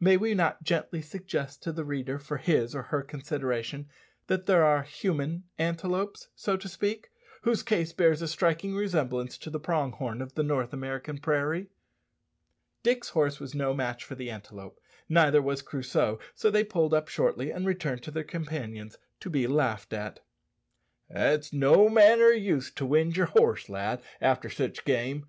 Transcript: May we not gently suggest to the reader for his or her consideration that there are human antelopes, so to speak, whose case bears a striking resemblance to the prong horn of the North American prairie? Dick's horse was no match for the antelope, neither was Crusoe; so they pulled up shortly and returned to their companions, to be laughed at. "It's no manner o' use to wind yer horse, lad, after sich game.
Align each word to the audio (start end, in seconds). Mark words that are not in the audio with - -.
May 0.00 0.16
we 0.16 0.32
not 0.32 0.62
gently 0.64 1.02
suggest 1.02 1.62
to 1.62 1.72
the 1.72 1.84
reader 1.84 2.18
for 2.18 2.38
his 2.38 2.74
or 2.74 2.84
her 2.84 3.02
consideration 3.02 3.86
that 4.26 4.46
there 4.46 4.64
are 4.64 4.82
human 4.82 5.44
antelopes, 5.58 6.28
so 6.34 6.56
to 6.56 6.66
speak, 6.70 7.10
whose 7.42 7.62
case 7.62 7.92
bears 7.92 8.22
a 8.22 8.28
striking 8.28 8.74
resemblance 8.74 9.36
to 9.36 9.50
the 9.50 9.60
prong 9.60 9.92
horn 9.92 10.22
of 10.22 10.36
the 10.36 10.42
North 10.42 10.72
American 10.72 11.18
prairie? 11.18 11.68
Dick's 12.82 13.10
horse 13.10 13.40
was 13.40 13.54
no 13.54 13.74
match 13.74 14.04
for 14.04 14.14
the 14.14 14.30
antelope, 14.30 14.80
neither 15.06 15.42
was 15.42 15.60
Crusoe; 15.60 16.18
so 16.34 16.50
they 16.50 16.64
pulled 16.64 16.94
up 16.94 17.08
shortly 17.08 17.50
and 17.50 17.66
returned 17.66 18.02
to 18.04 18.10
their 18.10 18.24
companions, 18.24 18.96
to 19.20 19.28
be 19.28 19.46
laughed 19.46 19.92
at. 19.92 20.20
"It's 21.10 21.52
no 21.52 21.90
manner 21.90 22.28
o' 22.28 22.30
use 22.30 22.70
to 22.70 22.86
wind 22.86 23.18
yer 23.18 23.26
horse, 23.26 23.68
lad, 23.68 24.00
after 24.18 24.48
sich 24.48 24.86
game. 24.86 25.26